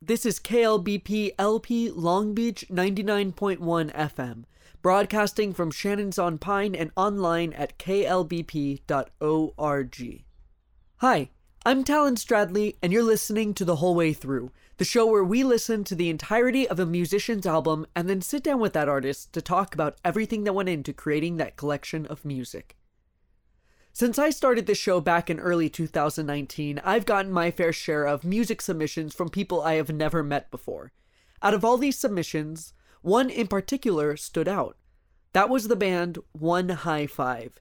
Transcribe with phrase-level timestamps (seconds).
[0.00, 4.44] This is KLBP LP Long Beach 99.1 FM,
[4.80, 8.84] broadcasting from Shannon's on Pine and online at klbp.org.
[10.98, 11.30] Hi,
[11.66, 15.42] I'm Talon Stradley, and you're listening to The Whole Way Through, the show where we
[15.42, 19.32] listen to the entirety of a musician's album and then sit down with that artist
[19.32, 22.77] to talk about everything that went into creating that collection of music.
[23.98, 28.22] Since I started this show back in early 2019, I've gotten my fair share of
[28.22, 30.92] music submissions from people I have never met before.
[31.42, 34.76] Out of all these submissions, one in particular stood out.
[35.32, 37.58] That was the band One High Five.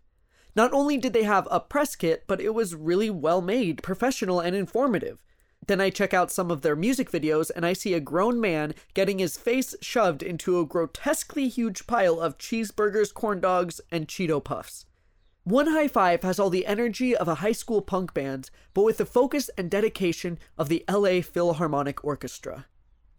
[0.55, 4.40] Not only did they have a press kit, but it was really well made, professional,
[4.40, 5.23] and informative.
[5.66, 8.76] Then I check out some of their music videos and I see a grown man
[8.94, 14.40] getting his face shoved into a grotesquely huge pile of cheeseburgers, corn dogs, and Cheeto
[14.44, 14.86] Puffs.
[15.48, 18.98] One High Five has all the energy of a high school punk band, but with
[18.98, 22.66] the focus and dedication of the LA Philharmonic Orchestra.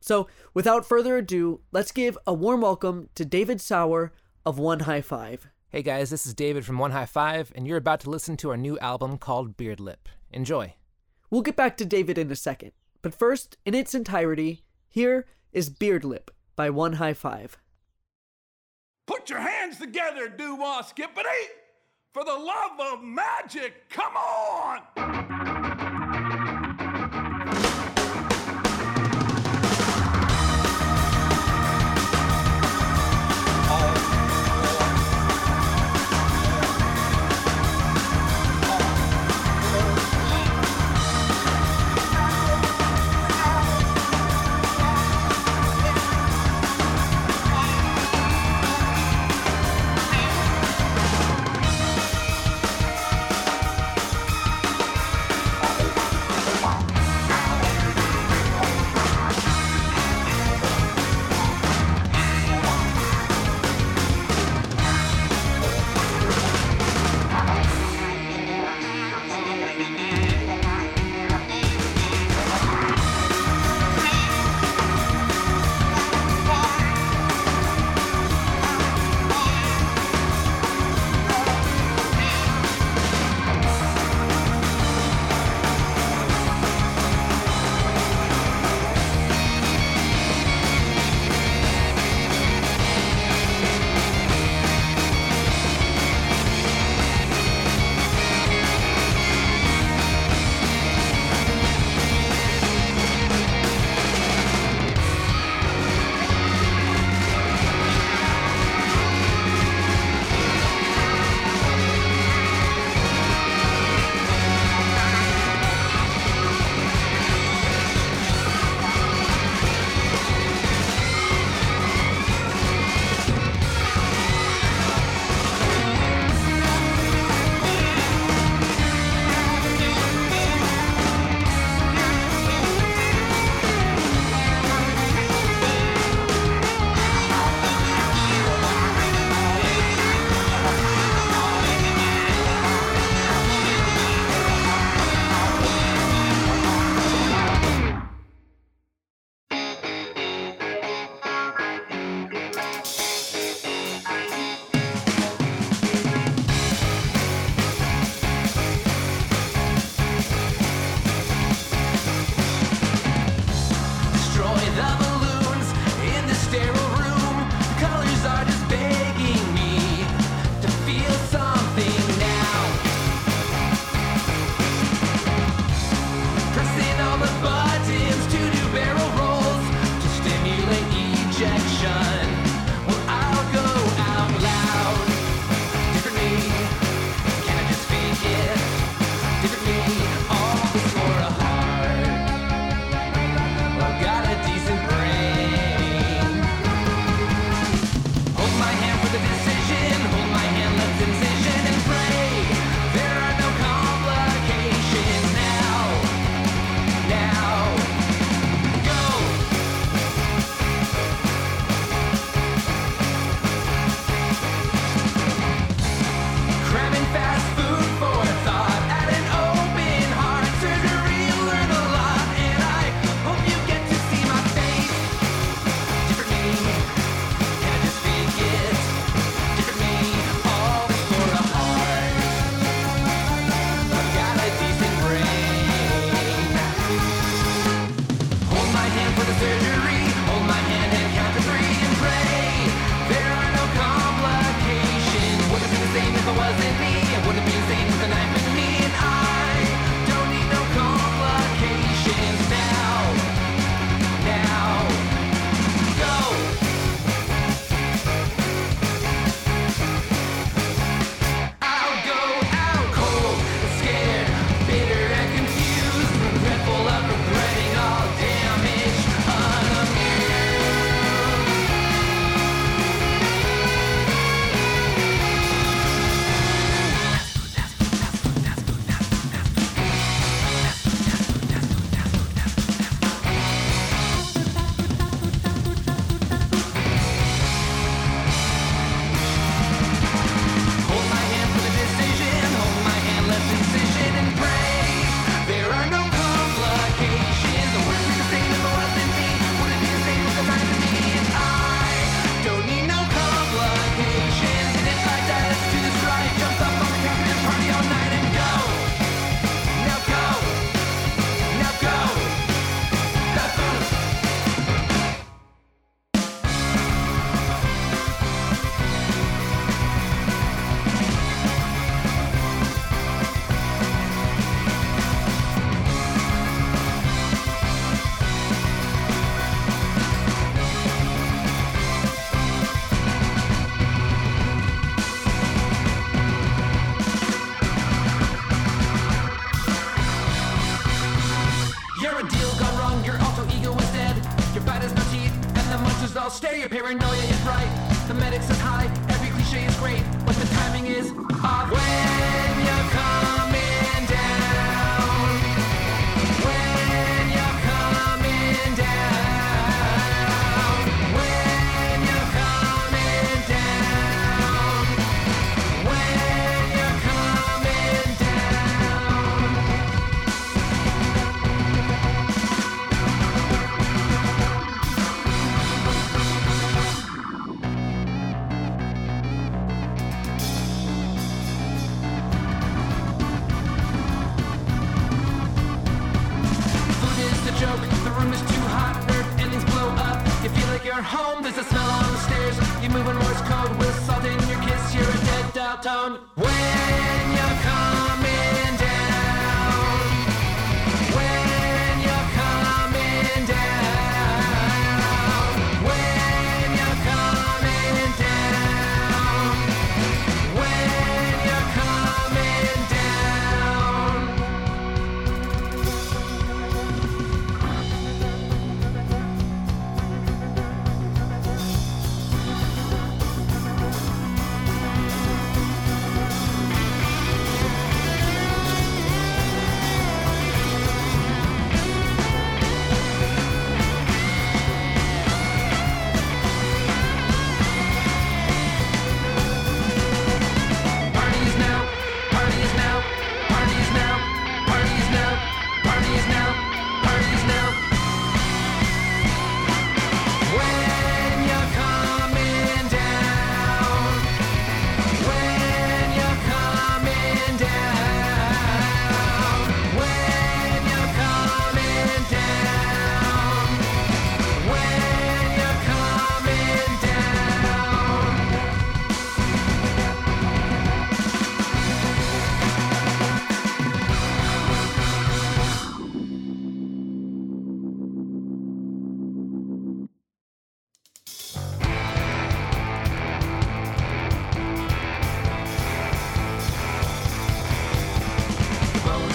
[0.03, 4.13] So, without further ado, let's give a warm welcome to David Sauer
[4.45, 5.49] of One High Five.
[5.71, 8.51] Hey guys, this is David from One High Five, and you're about to listen to
[8.51, 10.09] our new album called Beardlip.
[10.31, 10.75] Enjoy.
[11.31, 15.71] We'll get back to David in a second, but first, in its entirety, here is
[15.71, 17.57] Beardlip by One High Five.
[19.07, 21.29] Put your hands together, doo-wah skippity!
[22.19, 25.58] For the love of magic, come on!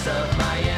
[0.07, 0.72] Of my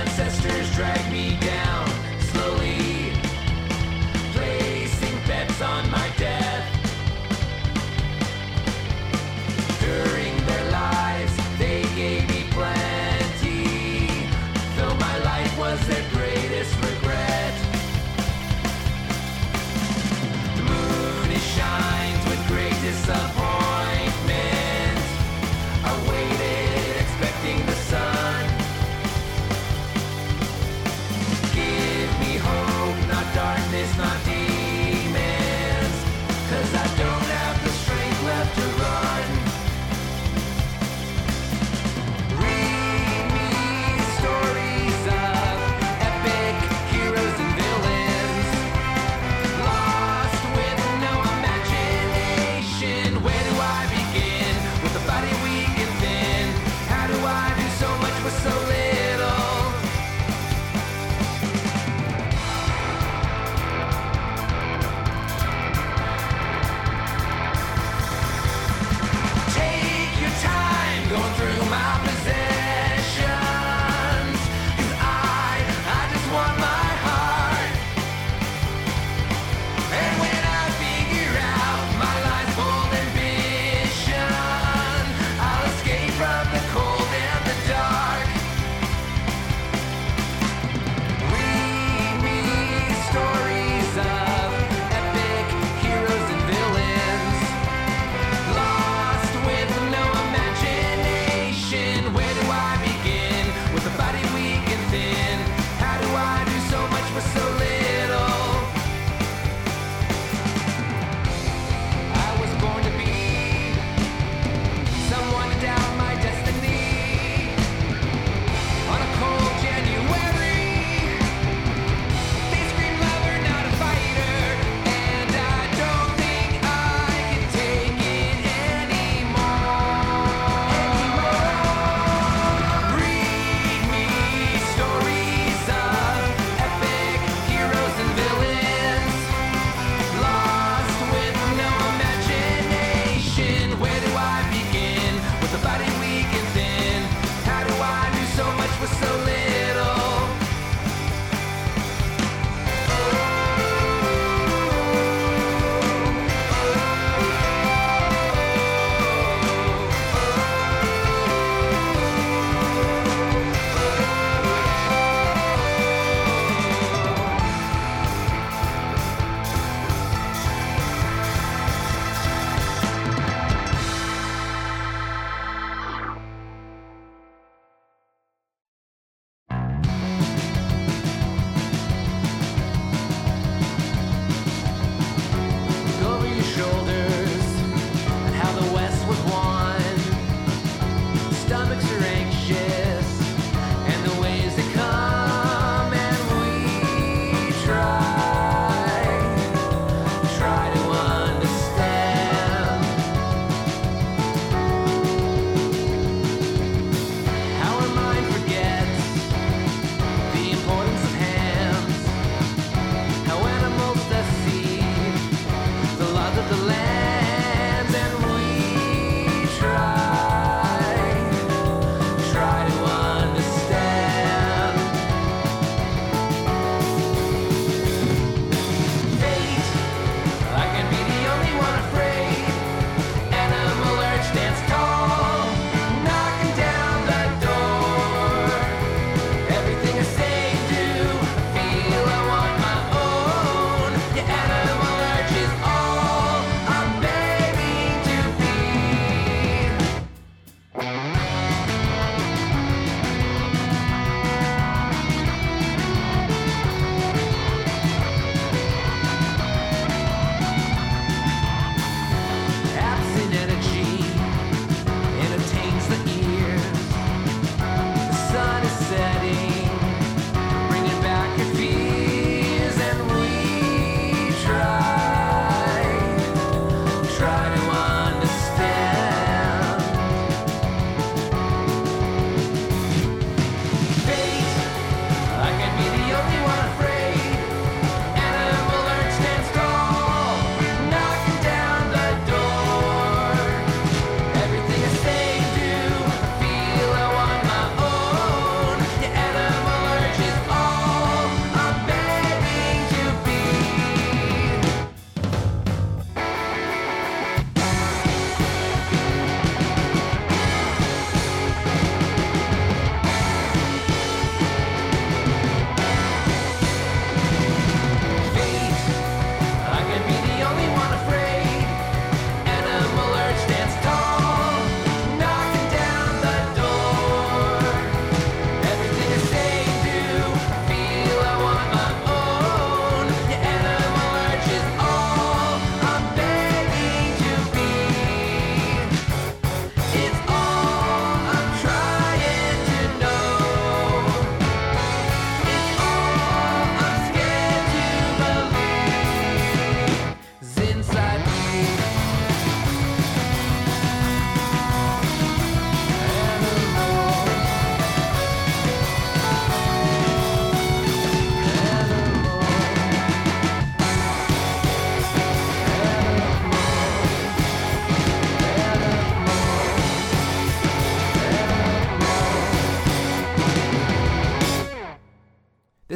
[216.49, 216.84] the land.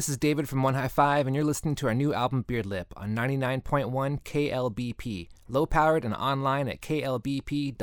[0.09, 2.85] This is David from One High Five, and you're listening to our new album Beardlip
[2.97, 7.77] on 99.1 KLBP, low powered and online at klbp.org.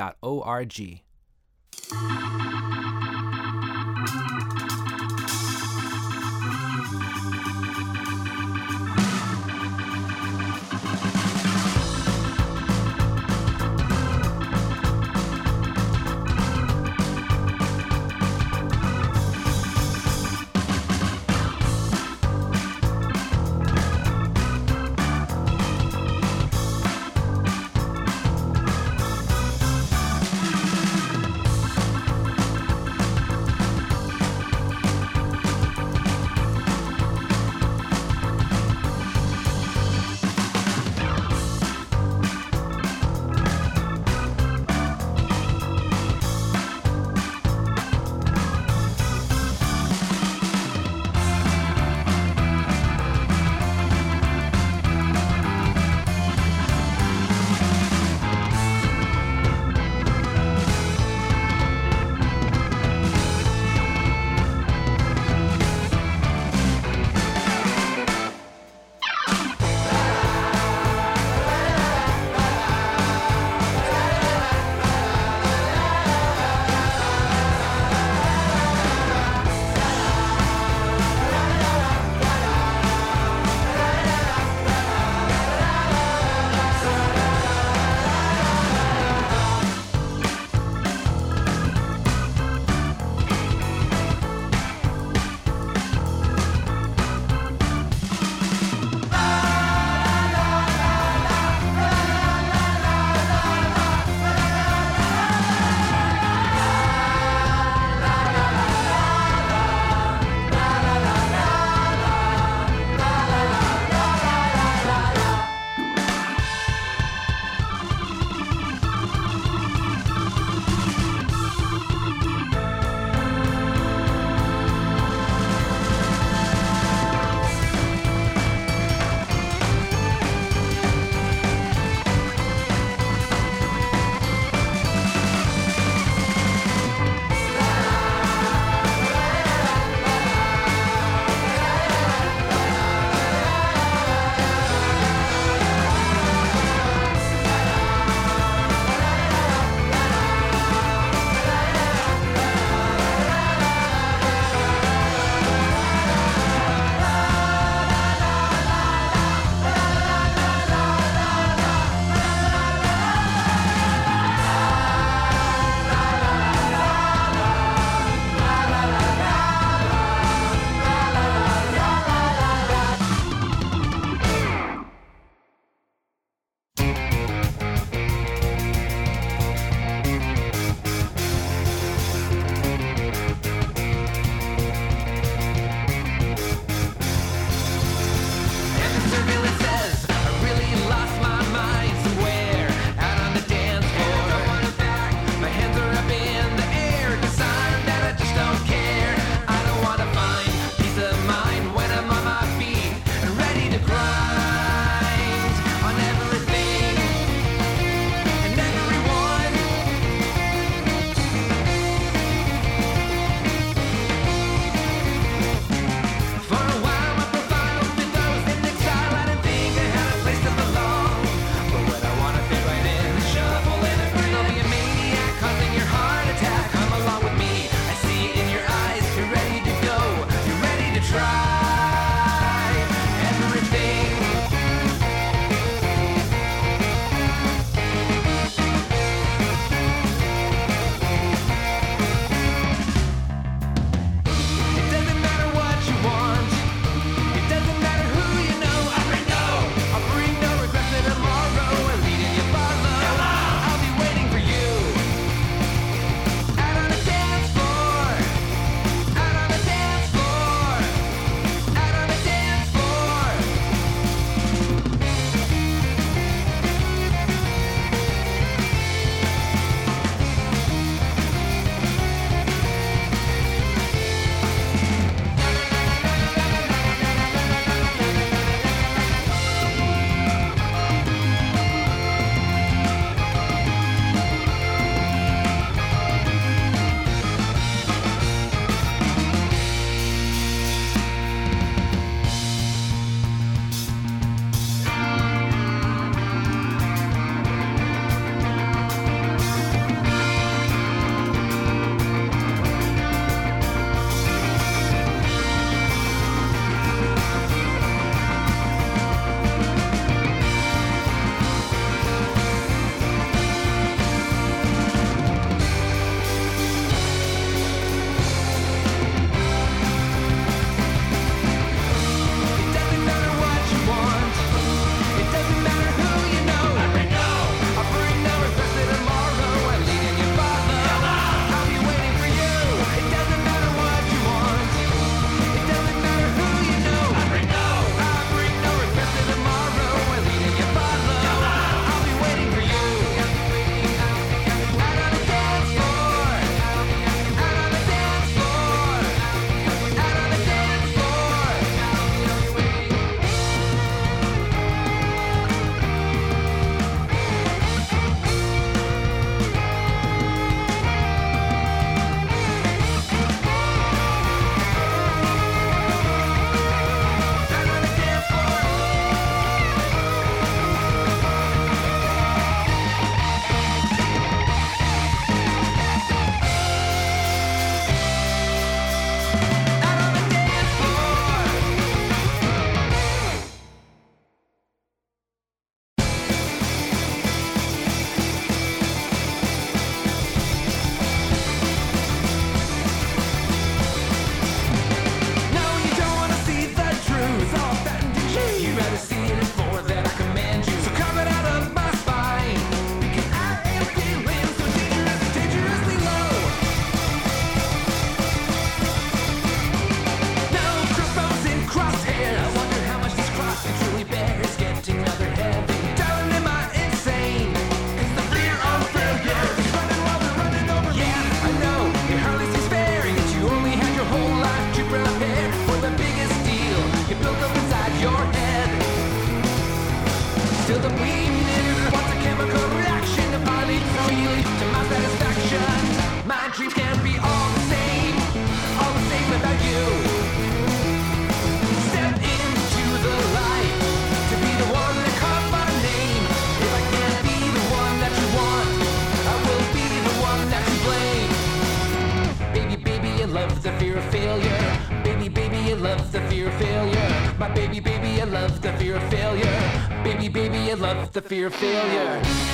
[461.28, 462.45] fear of failure.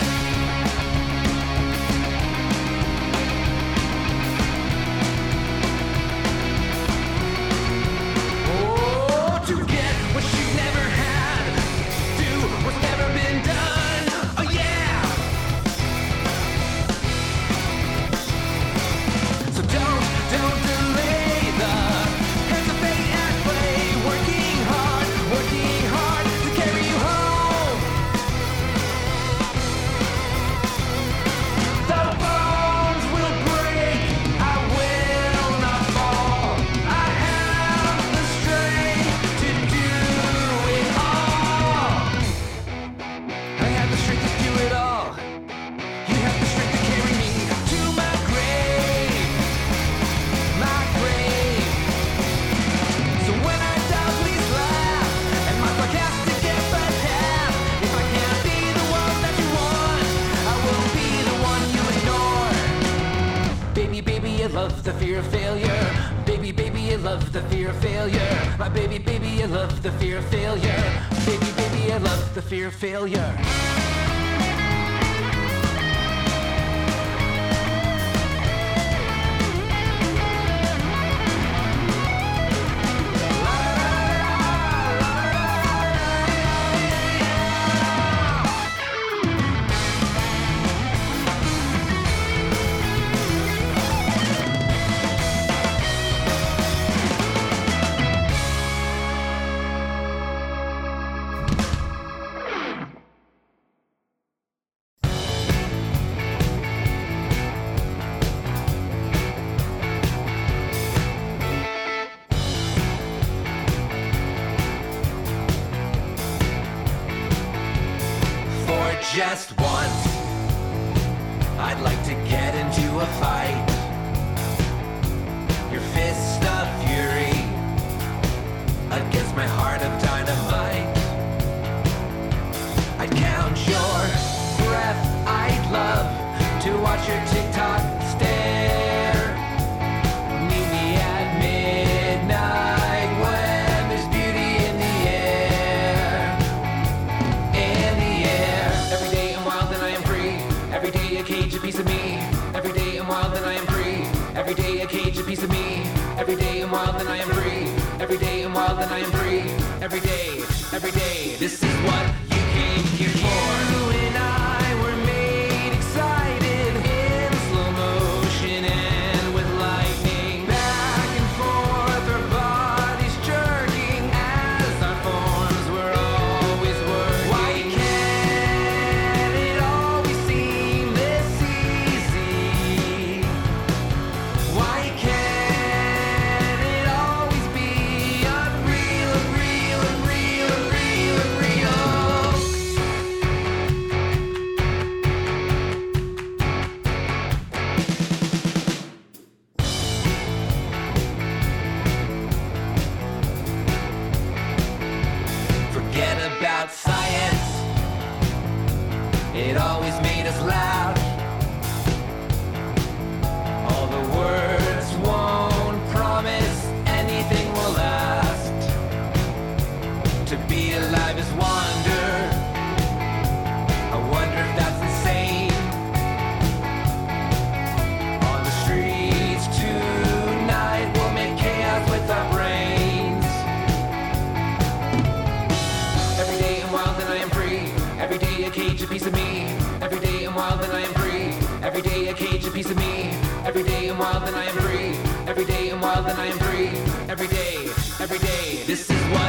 [248.73, 249.22] This is what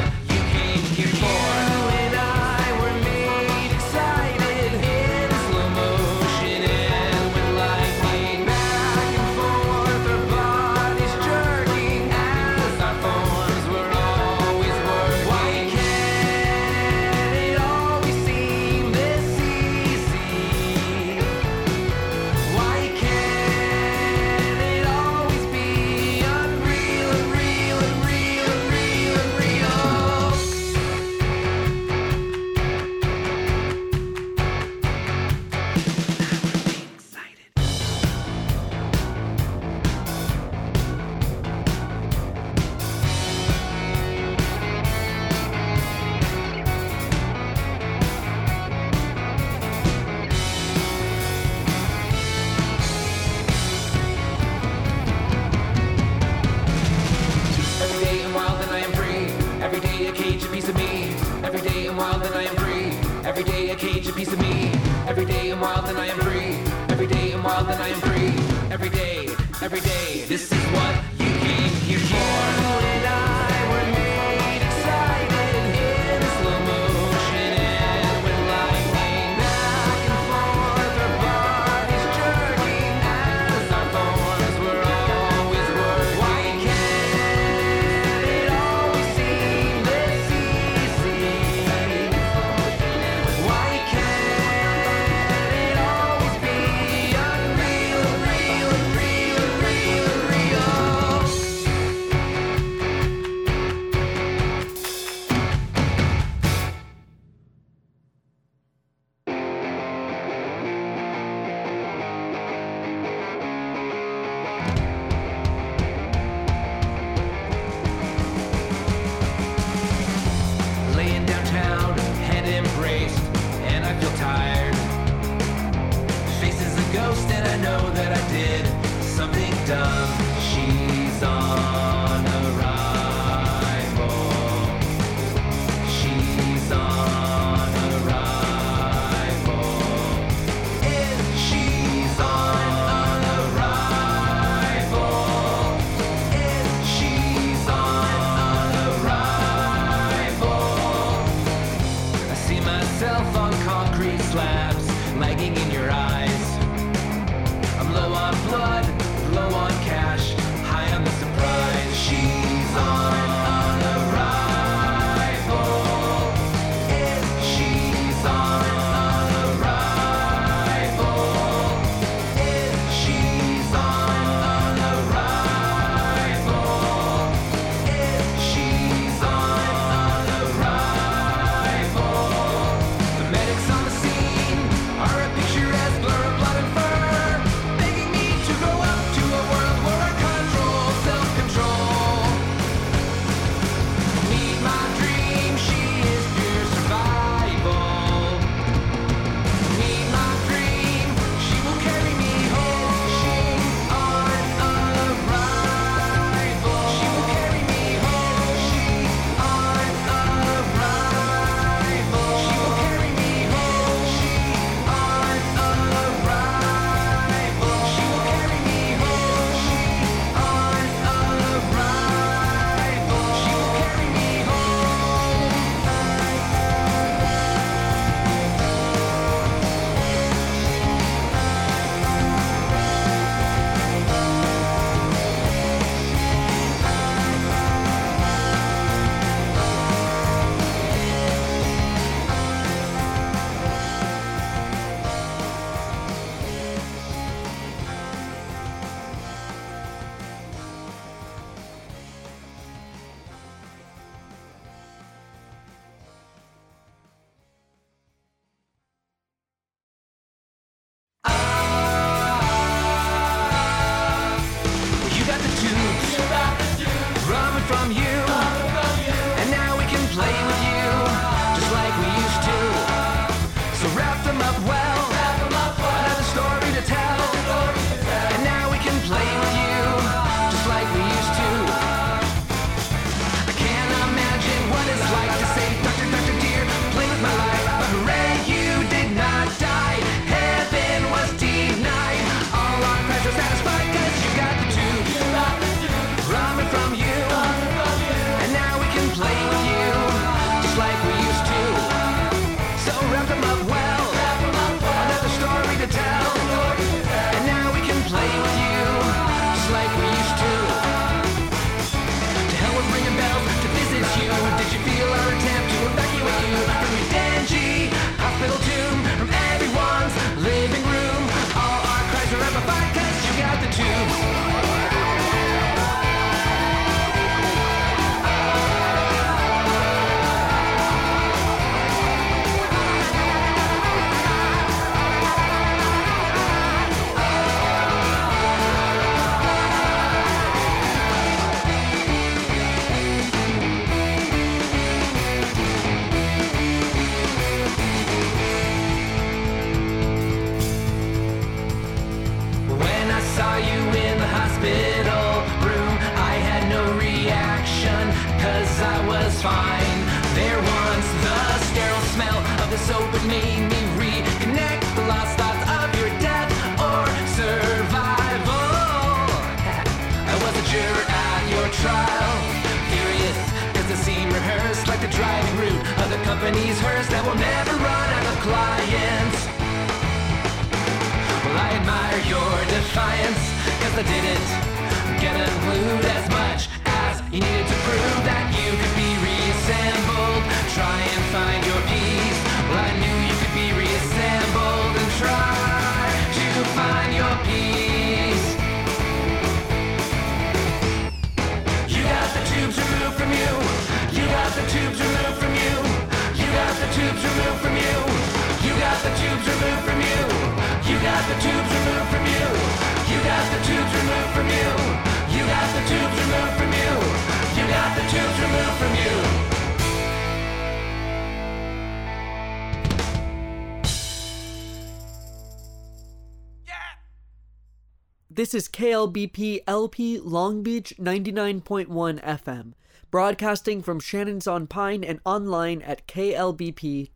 [428.53, 431.87] This is KLBP LP Long Beach 99.1
[432.21, 432.73] FM,
[433.09, 437.09] broadcasting from Shannon's on Pine and online at klbp.org.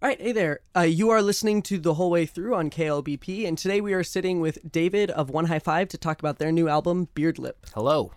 [0.00, 0.60] All right, hey there.
[0.74, 4.02] Uh, you are listening to the whole way through on KLBP, and today we are
[4.02, 7.56] sitting with David of One High Five to talk about their new album, Beardlip.
[7.74, 8.12] Hello.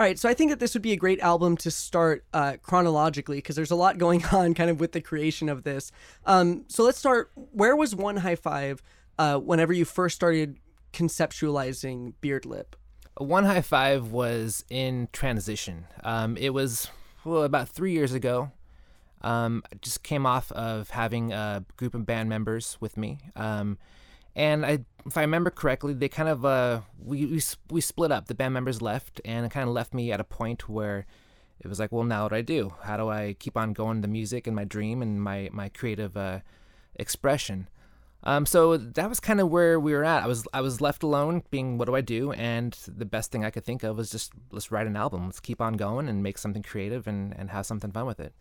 [0.00, 2.56] All right, so I think that this would be a great album to start uh,
[2.60, 5.92] chronologically because there's a lot going on kind of with the creation of this.
[6.26, 7.30] Um, so let's start.
[7.52, 8.82] Where was One High Five
[9.20, 10.58] uh, whenever you first started
[10.94, 12.72] conceptualizing Beardlip?
[13.18, 15.84] One High Five was in transition.
[16.02, 16.88] Um, it was
[17.24, 18.50] well, about three years ago.
[19.20, 23.18] Um, just came off of having a group of band members with me.
[23.36, 23.76] Um,
[24.34, 28.26] and I, if I remember correctly, they kind of uh, we, we we split up.
[28.26, 31.04] The band members left, and it kind of left me at a point where
[31.60, 32.72] it was like, well, now what do I do?
[32.84, 36.16] How do I keep on going the music and my dream and my my creative
[36.16, 36.38] uh,
[36.96, 37.68] expression?
[38.22, 40.22] Um, so that was kind of where we were at.
[40.22, 42.32] I was I was left alone, being what do I do?
[42.32, 45.26] And the best thing I could think of was just let's write an album.
[45.26, 48.34] Let's keep on going and make something creative and, and have something fun with it.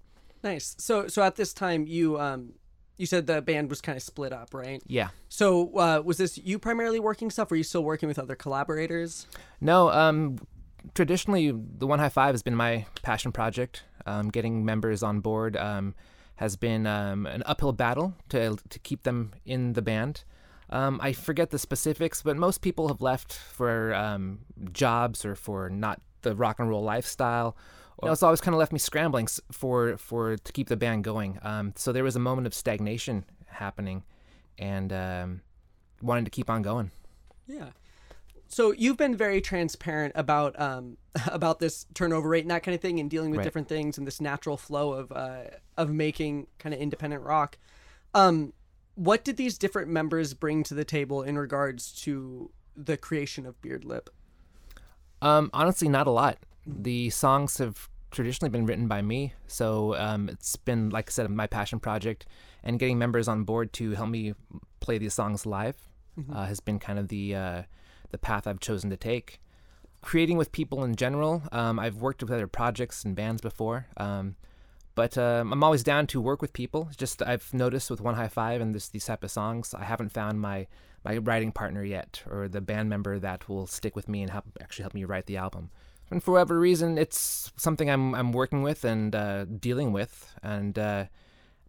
[0.43, 0.75] Nice.
[0.79, 2.53] So, so at this time, you um,
[2.97, 4.81] you said the band was kind of split up, right?
[4.85, 5.09] Yeah.
[5.29, 7.51] So, uh, was this you primarily working stuff?
[7.51, 9.27] Or were you still working with other collaborators?
[9.61, 10.39] No, um,
[10.95, 13.83] traditionally, the One High Five has been my passion project.
[14.05, 15.93] Um, getting members on board um,
[16.39, 20.23] has been um, an uphill battle to to keep them in the band.
[20.69, 24.39] Um, I forget the specifics, but most people have left for um,
[24.71, 27.57] jobs or for not the rock and roll lifestyle.
[28.01, 31.03] You know, it's always kind of left me scrambling for for to keep the band
[31.03, 31.39] going.
[31.41, 34.03] Um, so there was a moment of stagnation happening,
[34.57, 35.41] and um,
[36.01, 36.91] wanted to keep on going.
[37.47, 37.71] Yeah.
[38.49, 40.97] So you've been very transparent about um,
[41.31, 43.43] about this turnover rate and that kind of thing, and dealing with Right.
[43.43, 45.43] different things and this natural flow of uh,
[45.77, 47.57] of making kind of independent rock.
[48.13, 48.53] Um,
[48.95, 53.61] what did these different members bring to the table in regards to the creation of
[53.61, 54.07] Beardlip?
[55.21, 56.37] Um, honestly, not a lot.
[56.65, 61.29] The songs have traditionally been written by me, so um, it's been, like I said,
[61.29, 62.25] my passion project.
[62.63, 64.33] And getting members on board to help me
[64.81, 65.77] play these songs live
[66.33, 67.61] uh, has been kind of the uh,
[68.09, 69.39] the path I've chosen to take.
[70.01, 74.35] Creating with people in general, um, I've worked with other projects and bands before, um,
[74.95, 76.87] but um, I'm always down to work with people.
[76.87, 79.83] It's just I've noticed with One High Five and this these type of songs, I
[79.83, 80.67] haven't found my
[81.03, 84.45] my writing partner yet, or the band member that will stick with me and help
[84.61, 85.69] actually help me write the album.
[86.11, 90.77] And for whatever reason, it's something I'm I'm working with and uh, dealing with, and
[90.79, 91.05] uh,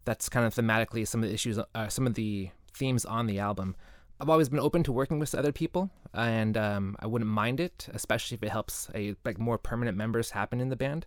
[0.05, 3.38] that's kind of thematically some of the issues, uh, some of the themes on the
[3.38, 3.76] album.
[4.21, 7.89] I've always been open to working with other people, and um, I wouldn't mind it,
[7.95, 11.07] especially if it helps a like more permanent members happen in the band.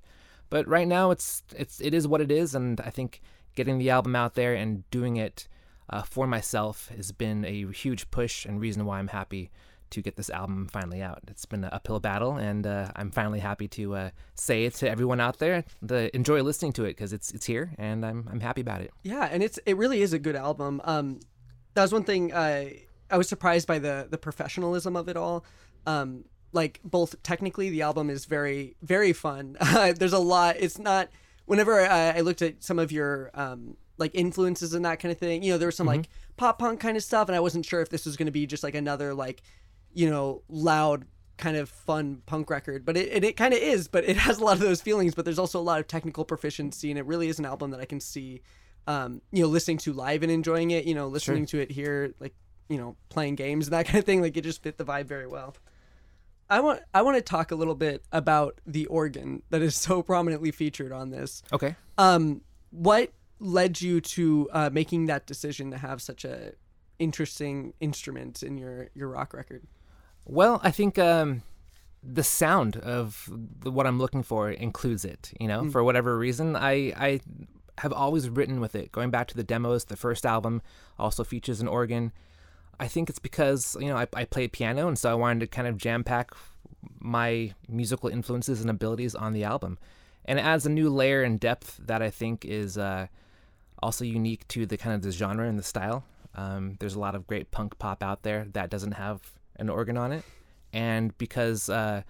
[0.49, 3.21] But right now, it's it's it is what it is, and I think
[3.55, 5.47] getting the album out there and doing it
[5.89, 9.51] uh, for myself has been a huge push and reason why I'm happy
[9.91, 11.19] to get this album finally out.
[11.27, 14.89] It's been an uphill battle, and uh, I'm finally happy to uh, say it to
[14.89, 18.39] everyone out there to enjoy listening to it because it's it's here, and I'm I'm
[18.39, 18.91] happy about it.
[19.03, 20.81] Yeah, and it's it really is a good album.
[20.83, 21.19] Um,
[21.75, 22.65] that was one thing uh,
[23.09, 25.45] I was surprised by the the professionalism of it all.
[25.85, 29.57] Um, like both technically, the album is very very fun.
[29.97, 30.55] There's a lot.
[30.59, 31.09] It's not.
[31.45, 35.17] Whenever I, I looked at some of your um, like influences and that kind of
[35.17, 37.65] thing, you know, there was some like pop punk kind of stuff, and I wasn't
[37.65, 39.41] sure if this was going to be just like another like,
[39.93, 43.87] you know, loud kind of fun punk record but it, and it kind of is
[43.87, 46.23] but it has a lot of those feelings but there's also a lot of technical
[46.23, 48.39] proficiency and it really is an album that i can see
[48.87, 52.13] um, you know, listening to live and enjoying it, you know, listening to it here,
[52.19, 52.33] like,
[52.69, 54.21] you know, playing games and that kind of thing.
[54.21, 55.55] Like, it just fit the vibe very well.
[56.49, 60.03] I want I want to talk a little bit about the organ that is so
[60.03, 61.41] prominently featured on this.
[61.51, 61.75] Okay.
[61.97, 66.53] Um, what led you to uh, making that decision to have such a
[66.99, 69.63] interesting instrument in your your rock record?
[70.25, 71.43] Well, I think um,
[72.01, 75.31] the sound of the, what I'm looking for includes it.
[75.39, 77.21] You know, for whatever reason, I I
[77.79, 78.91] have always written with it.
[78.91, 80.61] Going back to the demos, the first album
[80.99, 82.11] also features an organ.
[82.79, 85.47] I think it's because you know I, I play piano, and so I wanted to
[85.47, 86.31] kind of jam pack
[86.99, 89.77] my musical influences and abilities on the album,
[90.25, 93.07] and it adds a new layer and depth that I think is uh,
[93.81, 96.03] also unique to the kind of the genre and the style.
[96.35, 99.21] Um, there's a lot of great punk pop out there that doesn't have
[99.57, 100.23] an organ on it,
[100.71, 102.01] and because uh,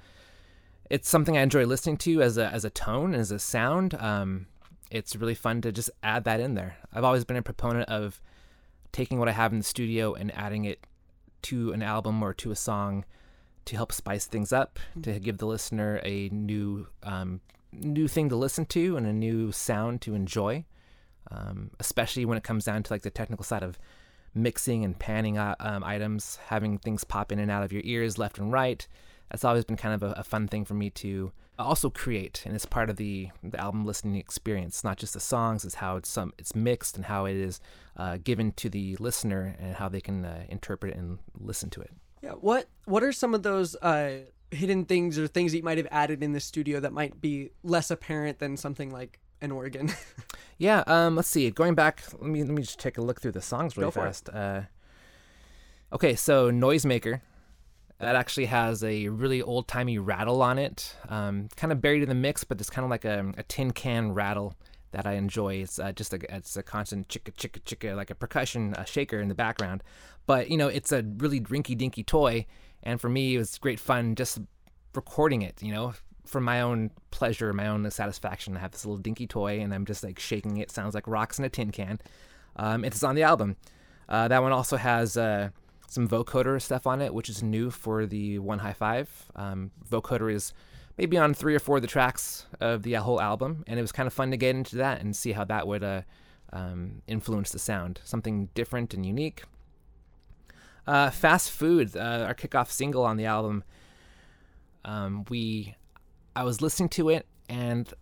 [0.90, 3.96] it's something I enjoy listening to as a as a tone and as a sound.
[3.96, 4.48] Um,
[4.92, 6.78] it's really fun to just add that in there.
[6.94, 8.22] I've always been a proponent of
[8.94, 10.88] taking what I have in the studio and adding it
[11.44, 13.04] to an album or to a song
[13.66, 17.42] to help spice things up, to give the listener a new um,
[17.72, 20.64] new thing to listen to and a new sound to enjoy.
[21.32, 23.80] Um, especially when it comes down to like the technical side of
[24.36, 28.18] mixing and panning uh, um, items, having things pop in and out of your ears
[28.18, 28.86] left and right.
[29.32, 32.56] That's always been kind of a, a fun thing for me to also create, and
[32.56, 34.76] it's part of the the album listening experience.
[34.76, 37.60] It's not just the songs; it's how it's some it's mixed and how it is
[37.98, 41.82] uh, given to the listener and how they can uh, interpret it and listen to
[41.82, 41.92] it.
[42.22, 42.32] Yeah.
[42.32, 44.20] What What are some of those uh,
[44.52, 47.50] hidden things or things that you might have added in the studio that might be
[47.64, 49.92] less apparent than something like an organ?
[50.60, 51.50] Yeah, um, let's see.
[51.52, 53.92] Going back, let me let me just take a look through the songs really Go
[53.92, 54.04] for it.
[54.04, 54.30] fast.
[54.30, 54.62] Uh,
[55.92, 57.22] okay, so Noisemaker,
[58.00, 62.10] that actually has a really old timey rattle on it, um, kind of buried in
[62.10, 64.56] the mix, but it's kind of like a, a tin can rattle
[64.92, 65.56] that I enjoy.
[65.56, 69.20] It's uh, just a it's a constant chicka chicka chicka like a percussion uh, shaker
[69.20, 69.84] in the background,
[70.26, 72.46] but you know it's a really rinky dinky toy,
[72.84, 74.40] and for me it was great fun just
[74.94, 75.62] recording it.
[75.62, 75.94] You know,
[76.26, 78.56] for my own pleasure, my own satisfaction.
[78.56, 80.72] I have this little dinky toy, and I'm just like shaking it.
[80.72, 82.00] Sounds like rocks in a tin can.
[82.56, 83.58] Um, it's on the album.
[84.08, 85.50] Uh, that one also has uh,
[85.94, 89.32] some vocoder stuff on it, which is new for the One High Five.
[89.36, 90.52] Um, vocoder is
[90.98, 93.92] maybe on three or four of the tracks of the whole album, and it was
[93.92, 96.02] kind of fun to get into that and see how that would uh,
[96.52, 98.02] um, influence the sound.
[98.04, 99.44] Something different and unique.
[100.88, 103.64] Uh, Fast Food, uh, our kickoff single on the album.
[104.84, 105.76] Um, we,
[106.36, 107.94] I was listening to it, and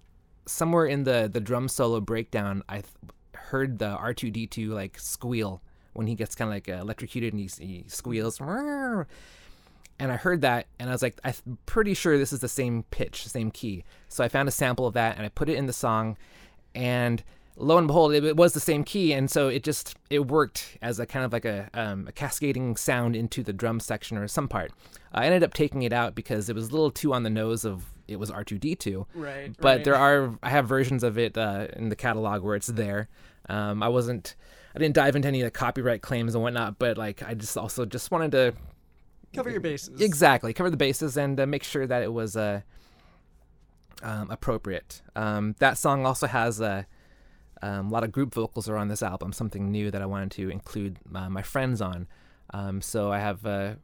[0.46, 2.86] somewhere in the the drum solo breakdown, I th-
[3.34, 5.62] heard the R two D two like squeal
[5.94, 8.40] when he gets kind of like uh, electrocuted and he, he squeals.
[10.00, 12.84] And I heard that, and I was like, I'm pretty sure this is the same
[12.90, 13.84] pitch, same key.
[14.08, 16.18] So I found a sample of that, and I put it in the song,
[16.74, 17.24] and
[17.56, 20.78] lo and behold, it, it was the same key, and so it just it worked
[20.82, 24.28] as a kind of like a, um, a cascading sound into the drum section or
[24.28, 24.72] some part.
[25.14, 27.64] I ended up taking it out because it was a little too on the nose
[27.64, 29.06] of it was R2D2.
[29.14, 29.84] Right, But right.
[29.84, 33.08] there are I have versions of it uh, in the catalog where it's there.
[33.50, 34.36] Um, I wasn't
[34.76, 37.58] I didn't dive into any of the copyright claims and whatnot, but like I just
[37.58, 38.54] also just wanted to
[39.34, 40.02] Cover your bases.
[40.02, 40.54] Exactly.
[40.54, 42.62] Cover the bases and uh, make sure that it was uh,
[44.04, 45.02] um, appropriate.
[45.16, 46.86] Um, that song also has a,
[47.62, 50.32] um, a lot of group vocals are on this album, something new that I wanted
[50.32, 52.08] to include uh, my friends on.
[52.54, 53.76] Um, so I have uh,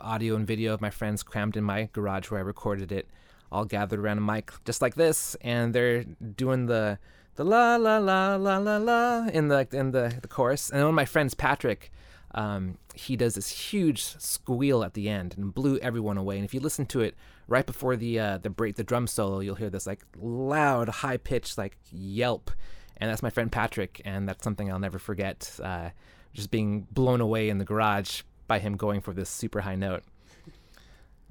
[0.00, 3.06] audio and video of my friends crammed in my garage where I recorded it,
[3.52, 6.98] all gathered around a mic just like this, and they're doing the
[7.36, 10.70] the la la la la la la in the in the, the chorus.
[10.70, 11.92] And one of my friends, Patrick,
[12.34, 16.36] um, he does this huge squeal at the end and blew everyone away.
[16.36, 17.14] And if you listen to it
[17.46, 21.18] right before the uh, the break, the drum solo, you'll hear this like loud, high
[21.18, 22.50] pitched like yelp,
[22.96, 25.58] and that's my friend Patrick, and that's something I'll never forget.
[25.62, 25.90] Uh,
[26.32, 30.02] just being blown away in the garage by him going for this super high note.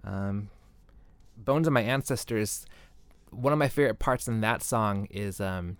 [0.03, 0.49] Um,
[1.37, 2.65] Bones of My Ancestors.
[3.31, 5.77] One of my favorite parts in that song is um,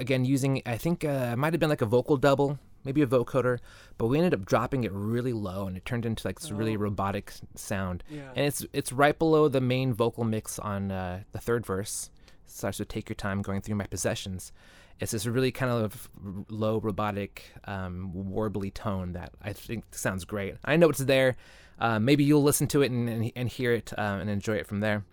[0.00, 3.06] again using I think uh, it might have been like a vocal double, maybe a
[3.06, 3.58] vocoder,
[3.98, 6.76] but we ended up dropping it really low and it turned into like this really
[6.76, 8.02] robotic sound.
[8.08, 8.30] Yeah.
[8.34, 12.10] And it's it's right below the main vocal mix on uh, the third verse.
[12.44, 14.52] It starts to take your time going through my possessions.
[14.98, 16.10] It's this really kind of
[16.50, 20.56] low robotic um, warbly tone that I think sounds great.
[20.64, 21.36] I know it's there.
[21.78, 24.66] Uh, maybe you'll listen to it and, and, and hear it uh, and enjoy it
[24.66, 25.04] from there.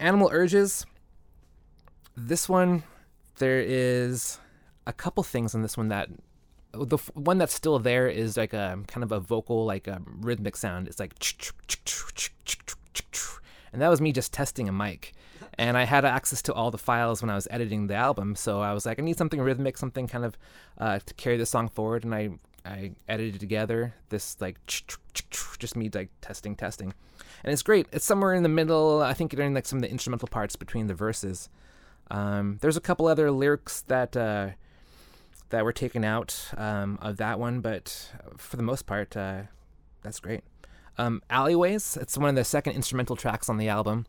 [0.00, 0.84] Animal Urges.
[2.16, 2.82] This one,
[3.38, 4.38] there is
[4.86, 6.08] a couple things on this one that
[6.72, 10.56] the one that's still there is like a kind of a vocal like a rhythmic
[10.56, 10.88] sound.
[10.88, 11.14] It's like
[13.72, 15.12] and that was me just testing a mic.
[15.58, 18.60] And I had access to all the files when I was editing the album, so
[18.60, 20.36] I was like, I need something rhythmic, something kind of
[20.78, 22.04] uh, to carry the song forward.
[22.04, 22.30] And I
[22.64, 26.92] I edited together this like just me like testing, testing,
[27.44, 27.86] and it's great.
[27.92, 29.02] It's somewhere in the middle.
[29.02, 31.48] I think during like some of the instrumental parts between the verses.
[32.10, 34.50] Um, there's a couple other lyrics that uh,
[35.50, 39.42] that were taken out um, of that one, but for the most part, uh,
[40.02, 40.42] that's great.
[40.98, 44.06] Um, Alleyways, it's one of the second instrumental tracks on the album.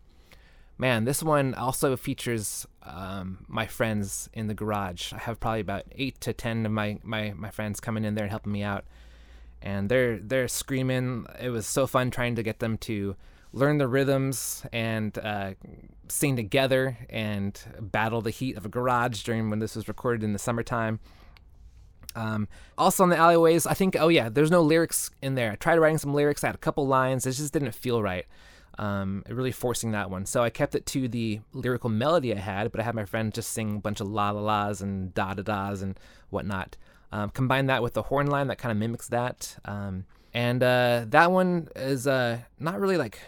[0.79, 5.11] Man, this one also features um, my friends in the garage.
[5.11, 8.25] I have probably about eight to ten of my, my, my friends coming in there
[8.25, 8.85] and helping me out,
[9.61, 11.25] and they're they're screaming.
[11.41, 13.15] It was so fun trying to get them to
[13.53, 15.53] learn the rhythms and uh,
[16.09, 20.33] sing together and battle the heat of a garage during when this was recorded in
[20.33, 20.99] the summertime.
[22.15, 25.51] Um, also on the alleyways, I think, oh yeah, there's no lyrics in there.
[25.51, 28.25] I tried writing some lyrics, I had a couple lines, it just didn't feel right.
[28.79, 30.27] Um, really forcing that one.
[30.27, 33.33] So I kept it to the lyrical melody I had, but I had my friend
[33.33, 36.77] just sing a bunch of la la la's and da da da's and whatnot.
[37.11, 39.57] Um, combine that with the horn line that kind of mimics that.
[39.65, 43.19] Um, and uh, that one is uh, not really like.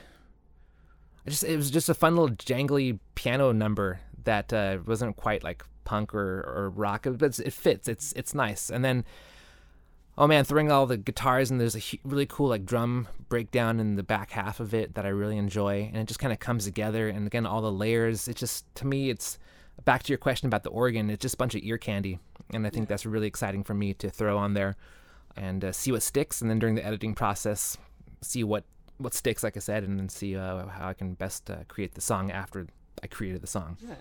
[1.25, 5.43] I just it was just a fun little jangly piano number that uh, wasn't quite
[5.43, 7.87] like punk or, or rock, but it fits.
[7.87, 8.69] It's it's nice.
[8.69, 9.05] And then,
[10.17, 13.95] oh man, throwing all the guitars and there's a really cool like drum breakdown in
[13.95, 16.65] the back half of it that I really enjoy, and it just kind of comes
[16.65, 17.09] together.
[17.09, 18.27] And again, all the layers.
[18.27, 19.39] It just to me, it's
[19.85, 21.09] back to your question about the organ.
[21.09, 22.19] It's just a bunch of ear candy,
[22.53, 24.75] and I think that's really exciting for me to throw on there
[25.35, 26.41] and uh, see what sticks.
[26.41, 27.77] And then during the editing process,
[28.21, 28.63] see what
[28.99, 31.95] what sticks, like I said, and then see uh, how I can best uh, create
[31.95, 32.67] the song after
[33.01, 33.77] I created the song.
[33.81, 33.95] Yeah,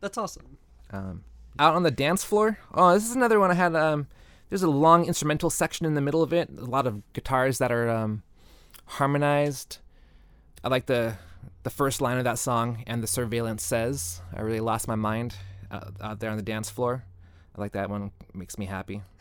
[0.00, 0.56] that's awesome.
[0.90, 1.24] Um,
[1.58, 2.58] out on the dance floor.
[2.74, 3.76] Oh, this is another one I had.
[3.76, 4.06] Um,
[4.48, 6.48] there's a long instrumental section in the middle of it.
[6.56, 8.22] A lot of guitars that are um,
[8.86, 9.78] harmonized.
[10.64, 11.16] I like the
[11.64, 14.20] the first line of that song and the surveillance says.
[14.32, 15.34] I really lost my mind
[15.72, 17.04] out, out there on the dance floor.
[17.56, 18.10] I like that one.
[18.34, 19.02] Makes me happy.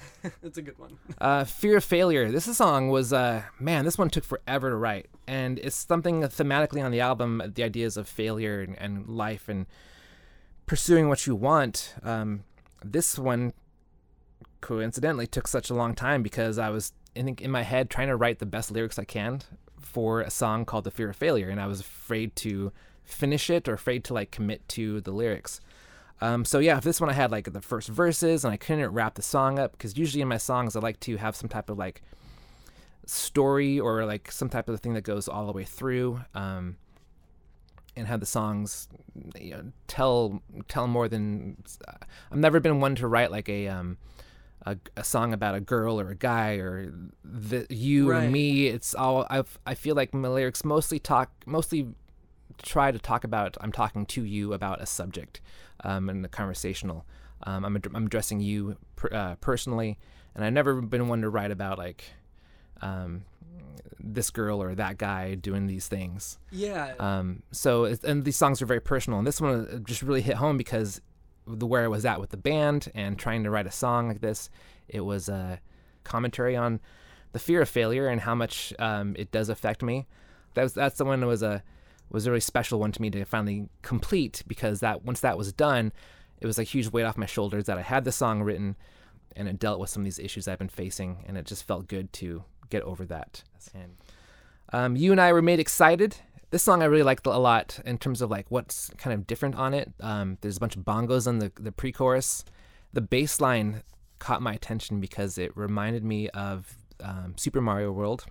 [0.44, 0.98] It's a good one.
[1.20, 2.32] Uh, Fear of Failure.
[2.32, 5.08] This song was, uh, man, this one took forever to write.
[5.28, 9.66] And it's something thematically on the album, the ideas of failure and, and life and
[10.66, 11.96] pursuing what you want.
[12.04, 12.44] Um,
[12.84, 13.54] this one,
[14.62, 18.10] coincidentally, took such a long time because I was, I think, in my head trying
[18.10, 19.42] to write the best lyrics I can
[19.80, 21.50] for a song called The Fear of Failure.
[21.50, 22.72] And I was afraid to
[23.06, 25.62] finish it or afraid to like commit to the lyrics.
[26.22, 28.90] Um, so yeah, if this one I had like the first verses and I couldn't
[28.92, 31.70] wrap the song up because usually in my songs I like to have some type
[31.70, 32.02] of like
[33.06, 36.78] story or like some type of thing that goes all the way through um,
[37.96, 38.88] and have the songs
[39.40, 41.58] you know, tell tell more than
[42.32, 43.98] I've never been one to write like a um,
[44.66, 46.92] a, a song about a girl or a guy or
[47.24, 48.32] the you or Right.
[48.32, 48.68] me.
[48.68, 51.90] It's all I I feel like my lyrics mostly talk mostly
[52.62, 55.42] try to talk about I'm talking to you about a subject
[55.84, 57.06] um, and the conversational.
[57.44, 59.98] Um, I'm, ad- I'm addressing you per, uh, personally,
[60.34, 62.04] and I've never been one to write about like
[62.82, 63.26] um,
[64.00, 66.40] this girl or that guy doing these things.
[66.52, 66.94] Yeah.
[67.00, 70.22] Um, so it's, and these songs are very personal, and this one uh, just really
[70.22, 71.02] hit home because
[71.48, 74.22] the where I was at with the band and trying to write a song like
[74.22, 74.50] this,
[74.88, 75.60] it was a
[76.04, 76.80] commentary on
[77.34, 80.08] the fear of failure and how much um, it does affect me.
[80.54, 81.64] That was that's the one that was a
[82.10, 85.52] was a really special one to me to finally complete because that once that was
[85.54, 85.92] done,
[86.40, 88.76] it was a huge weight off my shoulders that I had the song written
[89.36, 91.88] and it dealt with some of these issues I've been facing and it just felt
[91.88, 93.44] good to get over that.
[93.74, 93.98] And
[94.72, 96.18] um, you and I were made excited.
[96.52, 99.56] This song I really liked a lot in terms of like what's kind of different
[99.56, 99.92] on it.
[100.00, 102.46] Um, there's a bunch of bongos on the the pre-chorus.
[102.94, 103.84] The bass line
[104.20, 108.26] caught my attention because it reminded me of um, Super Mario World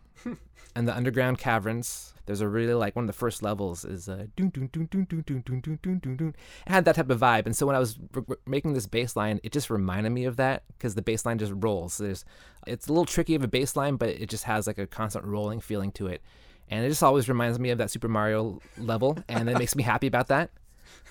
[0.74, 2.14] and the underground caverns.
[2.26, 5.04] There's a really like one of the first levels is uh, doon, doon, doon, doon,
[5.04, 6.34] doon, doon, doon, doon, doon, doon, doon.
[6.66, 7.98] It had that type of vibe, and so when I was
[8.46, 11.52] making this bass line, it just reminded me of that because the bass line just
[11.54, 11.98] rolls.
[11.98, 12.24] There's,
[12.66, 15.26] it's a little tricky of a bass line, but it just has like a constant
[15.26, 16.22] rolling feeling to it,
[16.70, 19.82] and it just always reminds me of that Super Mario level, and it makes me
[19.82, 20.50] happy about that.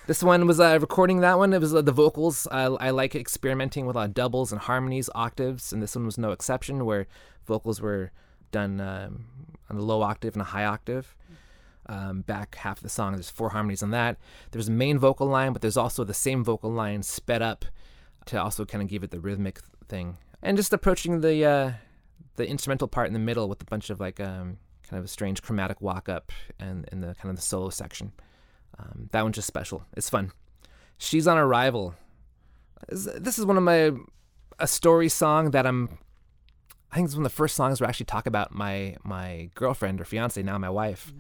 [0.08, 1.54] This one was uh, recording that one.
[1.54, 2.48] It was uh, the vocals.
[2.52, 6.32] I, I like experimenting with a doubles and harmonies, octaves, and this one was no
[6.32, 7.06] exception, where
[7.46, 8.12] vocals were
[8.54, 9.26] done um,
[9.70, 11.14] on the low octave and a high octave.
[11.88, 14.18] Um, back half of the song, there's four harmonies on that.
[14.52, 17.66] There's a main vocal line, but there's also the same vocal line sped up
[18.28, 21.72] to also kind of give it the rhythmic thing, and just approaching the uh,
[22.38, 25.10] the instrumental part in the middle with a bunch of like um, kind of a
[25.10, 28.14] strange chromatic walk up and in the kind of the solo section.
[28.80, 29.84] Um, that one's just special.
[29.98, 30.32] It's fun.
[30.98, 31.96] She's on arrival.
[32.88, 33.92] This this is one of my
[34.60, 35.98] a story song that I'm.
[36.94, 39.50] I think it's one of the first songs where I actually talk about my my
[39.56, 41.12] girlfriend or fiance now my wife.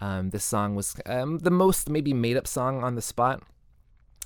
[0.00, 3.40] Um, this song was um, the most maybe made up song on the spot,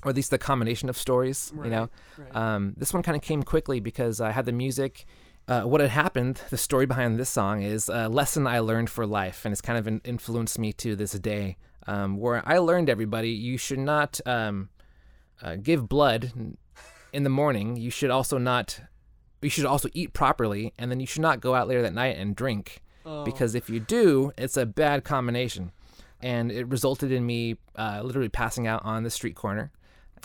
[0.03, 1.53] or at least the combination of stories.
[1.63, 2.35] You know, right.
[2.35, 5.05] um, this one kind of came quickly because I had the music.
[5.47, 9.05] Uh, what had happened, the story behind this song is a lesson I learned for
[9.05, 11.57] life, and it's kind of in- influenced me to this day.
[11.85, 14.69] Um, where I learned everybody, you should not um,
[15.43, 16.33] uh, give blood
[17.13, 17.77] in the morning.
[17.77, 18.81] You should also not,
[19.41, 22.17] you should also eat properly, and then you should not go out later that night
[22.17, 22.81] and drink.
[23.23, 25.71] because if you do, it's a bad combination.
[26.21, 29.71] And it resulted in me uh, literally passing out on the street corner.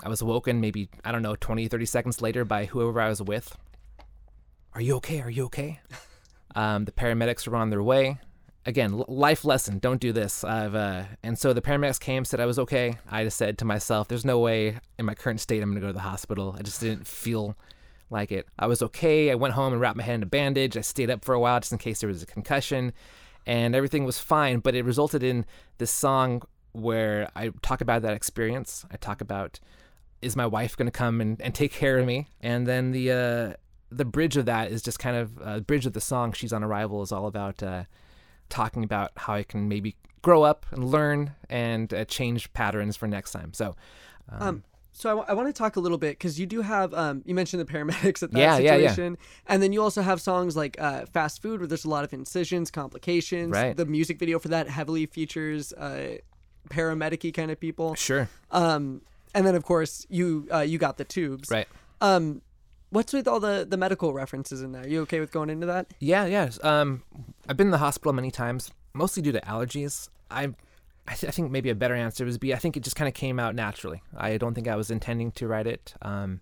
[0.02, 3.22] I was awoken maybe, I don't know, 20, 30 seconds later by whoever I was
[3.22, 3.56] with.
[4.74, 5.20] Are you okay?
[5.20, 5.80] Are you okay?
[6.54, 8.18] Um, the paramedics were on their way.
[8.66, 10.44] Again, l- life lesson: don't do this.
[10.44, 12.98] I've uh, and so the paramedics came, said I was okay.
[13.10, 15.80] I just said to myself, "There's no way in my current state I'm going to
[15.80, 17.56] go to the hospital." I just didn't feel
[18.12, 18.46] like it.
[18.58, 19.30] I was okay.
[19.30, 20.76] I went home and wrapped my head in a bandage.
[20.76, 22.92] I stayed up for a while just in case there was a concussion,
[23.46, 24.60] and everything was fine.
[24.60, 25.44] But it resulted in
[25.78, 26.42] this song
[26.72, 28.84] where I talk about that experience.
[28.90, 29.58] I talk about
[30.20, 32.28] is my wife going to come and, and take care of me?
[32.40, 33.52] And then the uh,
[33.90, 36.32] the bridge of that is just kind of uh, bridge of the song.
[36.32, 37.84] She's on arrival is all about uh,
[38.48, 43.06] talking about how I can maybe grow up and learn and uh, change patterns for
[43.06, 43.52] next time.
[43.52, 43.74] So.
[44.28, 44.62] Um,
[44.92, 47.60] so I, want to talk a little bit because you do have um, you mentioned
[47.60, 48.88] the paramedics at that Yeah, yeah, yeah.
[48.90, 52.04] situation, and then you also have songs like uh, "Fast Food" where there's a lot
[52.04, 53.52] of incisions, complications.
[53.52, 53.76] Right.
[53.76, 56.18] The music video for that heavily features uh,
[56.68, 57.94] paramedic kind of people.
[57.94, 58.28] Sure.
[58.50, 59.02] Um,
[59.34, 61.50] and then of course you uh, you got the tubes.
[61.50, 61.66] Right.
[62.00, 62.42] Um,
[62.90, 64.86] what's with all the the medical references in there?
[64.86, 65.86] You okay with going into that?
[65.98, 66.50] Yeah, yeah.
[66.62, 67.02] Um,
[67.48, 70.08] I've been in the hospital many times, mostly due to allergies.
[70.30, 70.54] I,
[71.06, 73.08] I, th- I think maybe a better answer would be I think it just kind
[73.08, 74.02] of came out naturally.
[74.16, 75.94] I don't think I was intending to write it.
[76.02, 76.40] Um,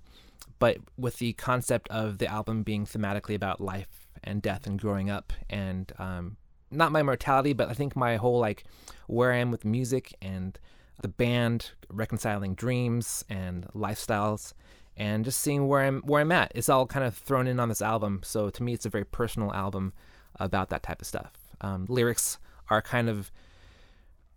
[0.59, 5.09] but with the concept of the album being thematically about life and death and growing
[5.09, 6.37] up and um,
[6.71, 8.65] not my mortality, but I think my whole like
[9.07, 10.59] where I am with music and
[11.01, 14.53] the band reconciling dreams and lifestyles
[14.97, 16.53] and just seeing where I'm where I'm at.
[16.55, 18.21] It's all kind of thrown in on this album.
[18.23, 19.95] So to me, it's a very personal album
[20.39, 21.33] about that type of stuff.
[21.63, 22.39] Um, lyrics
[22.69, 23.33] are kind of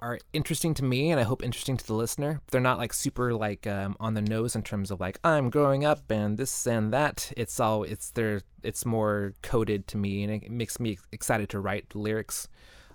[0.04, 2.42] are interesting to me and I hope interesting to the listener.
[2.52, 5.86] They're not like super like um, on the nose in terms of like I'm growing
[5.86, 7.32] up and this and that.
[7.38, 8.42] It's all it's there.
[8.64, 12.50] It's more coded to me and it makes me excited to write the lyrics.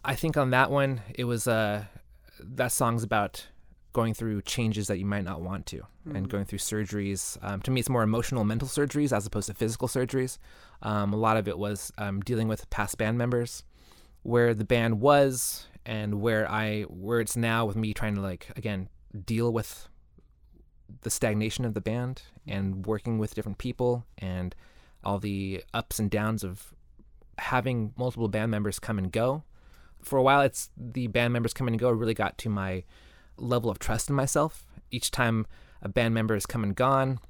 [0.05, 1.85] I think on that one it was uh
[2.41, 3.47] that song's about
[3.95, 5.83] going through changes that you might not want to
[6.15, 7.37] and going through surgeries.
[7.43, 10.39] Um, to me, it's more emotional, mental surgeries as opposed to physical surgeries.
[10.83, 13.65] Um, a lot of it was um, dealing with past band members,
[14.23, 18.49] where the band was and where I where it's now with me trying to like
[18.55, 18.91] again
[19.25, 19.89] deal with
[21.01, 24.55] the stagnation of the band and working with different people and
[25.03, 26.75] all the ups and downs of
[27.39, 29.45] having multiple band members come and go.
[30.03, 32.85] For a while, it's the band members coming and go really got to my
[33.37, 34.67] level of trust in myself.
[34.91, 35.47] Each time
[35.83, 37.21] a band member has come and gone,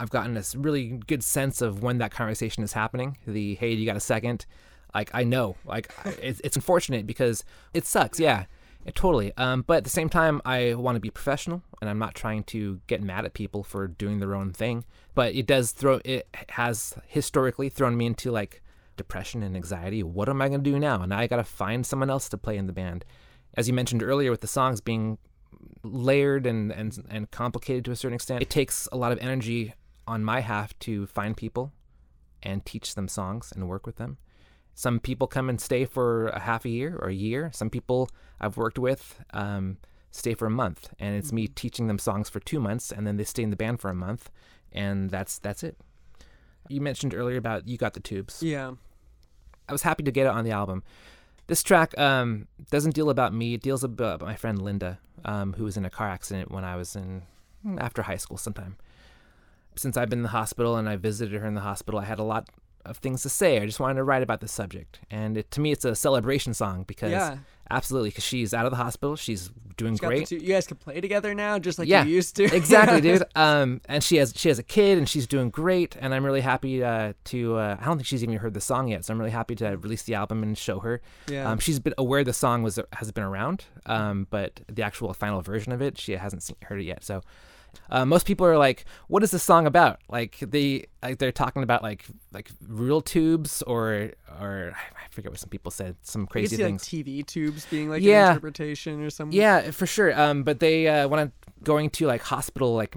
[0.00, 3.18] I've gotten this really good sense of when that conversation is happening.
[3.26, 4.46] The hey, you got a second?
[4.94, 8.20] Like I know, like it's, it's unfortunate because it sucks.
[8.20, 8.44] Yeah,
[8.84, 9.32] it, totally.
[9.36, 12.44] Um, but at the same time, I want to be professional, and I'm not trying
[12.44, 14.84] to get mad at people for doing their own thing.
[15.14, 16.00] But it does throw.
[16.04, 18.62] It has historically thrown me into like
[18.96, 20.02] depression and anxiety.
[20.02, 21.04] What am I going to do now?
[21.04, 23.04] Now I got to find someone else to play in the band.
[23.54, 25.18] As you mentioned earlier, with the songs being
[25.82, 28.42] layered and, and and complicated to a certain extent.
[28.42, 29.74] It takes a lot of energy
[30.06, 31.72] on my half to find people
[32.42, 34.18] and teach them songs and work with them.
[34.74, 37.50] Some people come and stay for a half a year or a year.
[37.52, 38.08] Some people
[38.40, 39.78] I've worked with um,
[40.10, 43.16] stay for a month, and it's me teaching them songs for two months, and then
[43.16, 44.30] they stay in the band for a month,
[44.72, 45.76] and that's that's it.
[46.68, 48.42] You mentioned earlier about you got the tubes.
[48.42, 48.72] Yeah.
[49.68, 50.82] I was happy to get it on the album.
[51.46, 53.54] This track um, doesn't deal about me.
[53.54, 56.76] It deals about my friend Linda, um, who was in a car accident when I
[56.76, 57.22] was in
[57.78, 58.76] after high school sometime.
[59.74, 62.18] Since I've been in the hospital and I visited her in the hospital, I had
[62.18, 62.48] a lot
[62.84, 63.60] of things to say.
[63.60, 66.54] I just wanted to write about the subject, and it, to me, it's a celebration
[66.54, 67.38] song because Yeah.
[67.70, 70.26] absolutely, because she's out of the hospital, she's doing She's great.
[70.28, 72.44] two- you guys can play together now, just like Yeah, you used to.
[72.44, 73.24] exactly, dude.
[73.34, 75.96] Um, and she has she has a kid, and she's doing great.
[75.98, 77.56] And I'm really happy uh, to.
[77.56, 79.76] Uh, I don't think she's even heard the song yet, so I'm really happy to
[79.78, 81.00] release the album and show her.
[81.28, 81.50] Yeah.
[81.50, 85.40] Um, she's been aware the song was has been around, um, but the actual final
[85.40, 87.02] version of it, she hasn't seen, heard it yet.
[87.02, 87.22] So.
[87.90, 91.62] Uh, most people are like, "What is this song about?" Like they, like they're talking
[91.62, 96.56] about like like real tubes or or I forget what some people said, some crazy
[96.56, 96.84] see like things.
[96.84, 98.24] TV tubes being like Yeah.
[98.24, 99.38] an interpretation or something.
[99.38, 100.18] Yeah, for sure.
[100.18, 102.94] Um, but they uh, when I'm going to like hospital like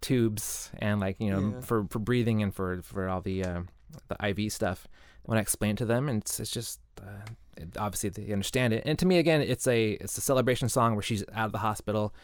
[0.00, 1.60] tubes and like you know Yeah.
[1.60, 3.60] for for breathing and for for all the uh,
[4.08, 4.86] the IV stuff,
[5.24, 8.82] when I explain it to them, and it's it's just uh, obviously they understand it.
[8.86, 11.58] And to me, again, it's a it's a celebration song where she's out of the
[11.58, 12.14] hospital,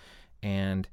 [0.43, 0.89] and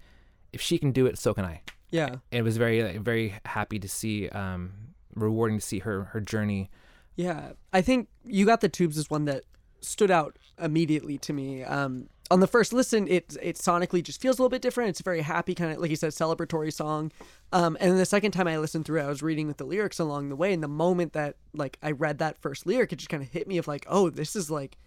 [0.54, 1.62] if she can do it, so can I.
[1.90, 2.18] Yeah.
[2.32, 4.72] It was very very happy to see, um,
[5.16, 6.70] rewarding to see her her journey.
[7.16, 9.44] Yeah, I think you got the tubes is one that
[9.82, 11.64] stood out immediately to me.
[11.64, 14.92] Um, on the first listen, it it sonically just feels a little bit different.
[14.92, 17.12] It's a very happy kind of like you said, celebratory song.
[17.52, 19.66] Um, and then the second time I listened through, it, I was reading with the
[19.66, 22.98] lyrics along the way, and the moment that like I read that first lyric, it
[22.98, 24.78] just kind of hit me of like, oh, this is like,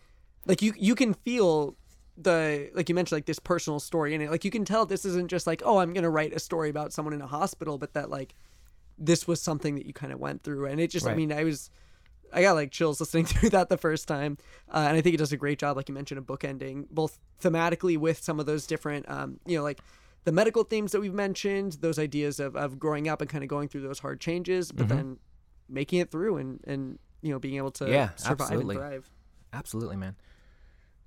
[0.46, 1.76] like you you can feel
[2.16, 4.30] the like you mentioned like this personal story in it.
[4.30, 6.92] Like you can tell this isn't just like, oh, I'm gonna write a story about
[6.92, 8.34] someone in a hospital, but that like
[8.98, 11.44] this was something that you kind of went through, and it just I mean I
[11.44, 11.70] was.
[12.32, 14.38] I got like chills listening through that the first time,
[14.68, 17.16] uh, and I think it does a great job, like you mentioned, of bookending both
[17.40, 19.80] thematically with some of those different, um, you know, like
[20.24, 23.48] the medical themes that we've mentioned, those ideas of, of growing up and kind of
[23.48, 25.18] going through those hard changes, but then
[25.68, 28.76] making it through and and you know being able to Yeah, survive absolutely.
[28.76, 29.10] and thrive.
[29.52, 30.16] Absolutely, man.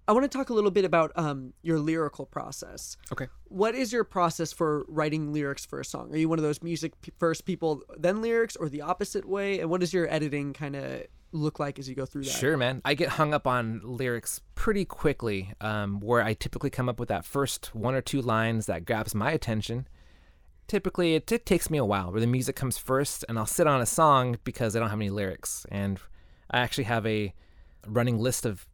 [0.08, 2.96] I want to talk a little bit about um, your lyrical process.
[3.12, 3.28] Okay.
[3.50, 6.14] What is your process for writing lyrics for a song?
[6.14, 9.60] Are you one of those music p- first people, then lyrics, or the opposite way?
[9.60, 11.04] And what does your editing kind of
[11.34, 12.32] look like as you go through that?
[12.32, 12.82] Sure, man.
[12.86, 17.10] I get hung up on lyrics pretty quickly, um, where I typically come up with
[17.10, 19.90] that first one or two lines that grabs my attention.
[20.68, 23.68] Typically, it, it takes me a while where the music comes first, and I'll sit
[23.68, 25.66] on a song because I don't have any lyrics.
[25.70, 26.00] And
[26.50, 27.34] I actually have a
[27.86, 28.66] running list of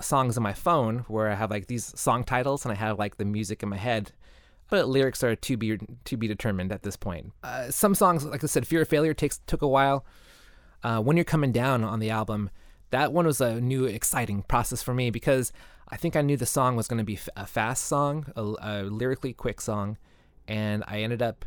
[0.00, 3.16] songs on my phone where I have like these song titles and I have like
[3.16, 4.12] the music in my head.
[4.70, 7.32] But lyrics are to be to be determined at this point.
[7.42, 10.04] Uh, some songs, like I said, "Fear of Failure" takes took a while
[10.82, 12.50] uh, when you're coming down on the album,
[12.90, 15.52] that one was a new, exciting process for me because
[15.88, 18.82] I think I knew the song was going to be a fast song, a, a
[18.84, 19.98] lyrically quick song,
[20.46, 21.44] and I ended up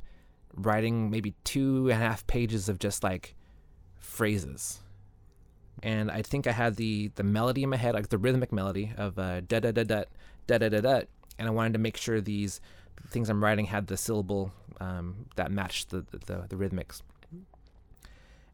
[0.53, 3.35] writing maybe two and a half pages of just like
[3.99, 4.80] phrases.
[5.83, 8.93] And I think I had the the melody in my head, like the rhythmic melody
[8.97, 10.03] of uh, da da da da
[10.47, 11.01] da da da da,
[11.39, 12.61] and I wanted to make sure these
[13.09, 17.01] things I'm writing had the syllable um, that matched the, the the rhythmics.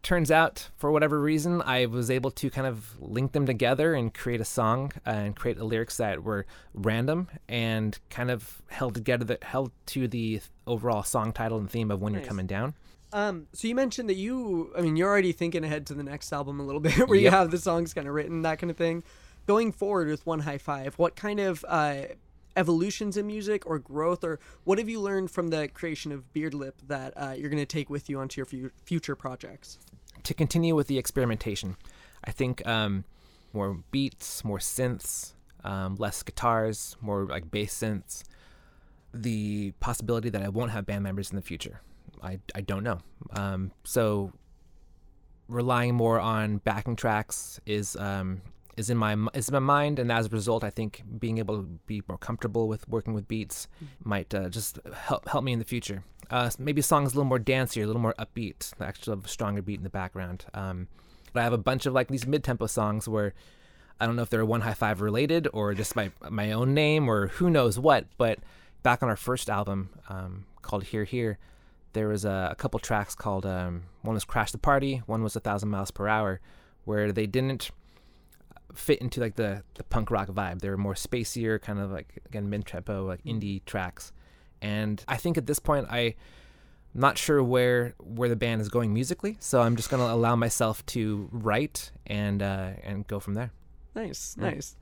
[0.03, 4.13] Turns out for whatever reason i was able to kind of link them together and
[4.13, 9.25] create a song uh, and create lyrics that were random and kind of held together
[9.25, 12.21] that held to the overall song title and theme of when Nice.
[12.21, 12.73] you're coming down
[13.13, 16.31] Um, so you mentioned that you, I mean, you're already thinking ahead to the next
[16.33, 18.77] album a little bit, where you have the songs kind of written, that kind of
[18.77, 19.03] thing.
[19.45, 22.01] Going forward with One High Five, what kind of uh,
[22.57, 26.73] evolutions in music or growth, or what have you learned from the creation of Beardlip
[26.87, 29.79] that uh, you're going to take with you onto your fu- future projects?
[30.23, 31.77] to continue with the experimentation
[32.25, 33.03] i think um,
[33.53, 35.33] more beats more synths
[35.63, 38.23] um, less guitars more like bass synths
[39.13, 41.81] the possibility that i won't have band members in the future
[42.21, 42.99] i, I don't know
[43.33, 44.31] um, so
[45.47, 48.41] relying more on backing tracks is um,
[48.77, 51.57] is in my is in my mind, and as a result, I think being able
[51.57, 53.67] to be more comfortable with working with beats
[54.03, 56.03] might uh, just help help me in the future.
[56.29, 59.79] Uh, maybe songs a little more dancier, a little more upbeat, actually a stronger beat
[59.79, 60.45] in the background.
[60.53, 60.87] Um,
[61.33, 63.33] but I have a bunch of like these mid tempo songs where
[63.99, 67.09] I don't know if they're one high five related or just my my own name
[67.09, 68.05] or who knows what.
[68.17, 68.39] But
[68.83, 71.39] back on our first album um, called Here Here,
[71.97, 75.35] there was a, a couple tracks called um, one was Crash the Party, one was
[75.35, 76.39] A Thousand Miles Per Hour,
[76.85, 77.71] where they didn't
[78.73, 80.61] fit into like the the punk rock vibe.
[80.61, 84.11] They were more spacier, kind of like again mid tempo, like indie tracks.
[84.61, 85.99] And I think at this point I.
[85.99, 86.13] am
[87.07, 90.85] Not sure where where the band is going musically, so I'm just gonna allow myself
[90.87, 93.51] to write and uh, and go from there.
[93.95, 94.51] Nice, Yeah.
[94.51, 94.75] nice.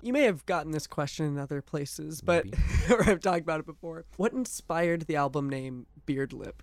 [0.00, 2.44] You may have gotten this question in other places, but
[2.90, 4.04] or I've talked about it before.
[4.16, 6.54] What inspired the album name Beardlip?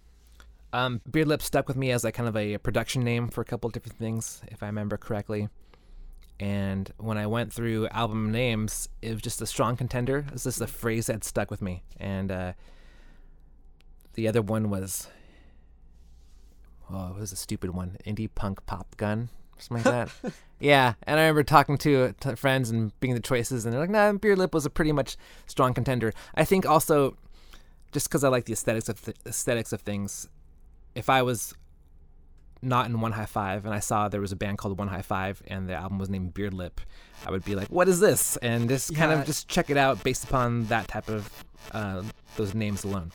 [0.74, 3.70] Um, Beardlip stuck with me as like kind of a production name for a couple
[3.70, 5.50] different things, if I remember correctly.
[6.39, 10.26] And when I went through album names, it was just a strong contender.
[10.28, 11.84] It was just a phrase that stuck with me.
[11.98, 12.54] And uh,
[14.14, 15.08] the other one was,
[16.91, 20.34] oh, it was a stupid one, indie punk pop gun, something like that.
[20.60, 23.89] yeah, and I remember talking to, to friends and being the choices, and they're like,
[23.89, 25.16] "Nah, Beardlip was a pretty much
[25.48, 27.18] strong contender." I think also,
[27.96, 30.28] just because I like the aesthetics of th- aesthetics of things,
[30.96, 31.54] if I was
[32.62, 35.02] not in One High Five and I saw there was a band called One High
[35.02, 36.80] Five and the album was named Beardlip,
[37.26, 40.04] I would be like, "What is this?" and just kind of just check it out
[40.04, 41.32] based upon that type of
[41.72, 42.04] uh,
[42.36, 43.14] those names alone.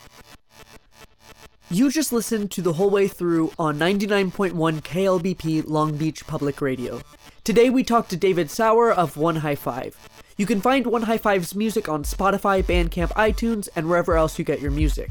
[1.68, 7.02] You just listened to the whole way through on 99.1 KLBP Long Beach Public Radio.
[7.44, 9.94] Today we talked to David Sauer of One High Five.
[10.40, 14.44] You can find One High Five's music on Spotify, Bandcamp, iTunes, and wherever else you
[14.46, 15.10] get your music.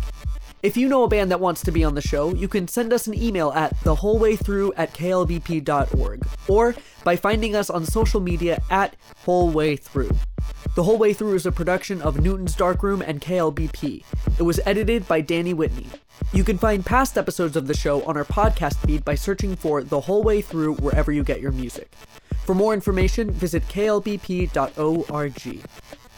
[0.63, 2.91] If you know a band that wants to be on the show, you can send
[2.91, 8.95] us an email at thewholewaythrough at klbp.org or by finding us on social media at
[9.17, 10.09] Whole Way Through.
[10.73, 14.03] The Whole Way Through is a production of Newton's Darkroom and KLBP.
[14.39, 15.89] It was edited by Danny Whitney.
[16.34, 19.84] You can find past episodes of the show on our podcast feed by searching for
[19.84, 21.93] The Whole Way Through wherever you get your music.
[22.49, 24.49] For more information, visit klbp.org.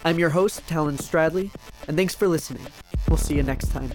[0.05, 1.51] I'm your host, Talon Stradley,
[1.89, 2.65] and thanks for listening.
[3.09, 3.91] We'll see you next time.